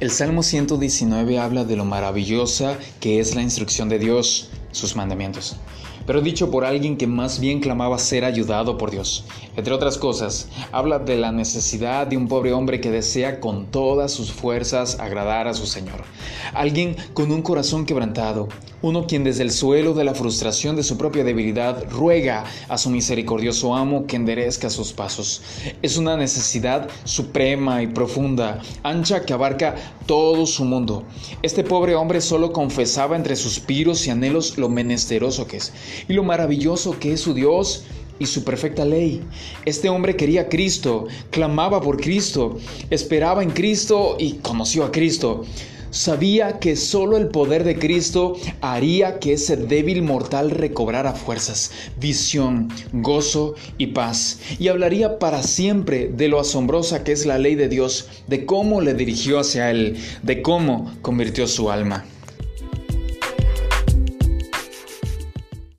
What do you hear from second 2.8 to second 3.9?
que es la instrucción